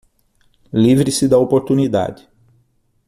Livre-se 0.73 1.27
da 1.27 1.37
oportunidade 1.37 2.27